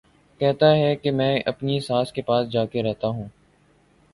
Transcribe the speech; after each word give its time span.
کہتا 0.41 0.69
ہے 0.75 0.95
کہ 0.95 1.11
میں 1.11 1.39
اپنی 1.45 1.79
ساس 1.79 2.13
کے 2.13 2.21
پاس 2.21 2.49
جا 2.51 2.65
کے 2.65 2.83
رہتا 2.83 3.07
ہوں 3.07 3.27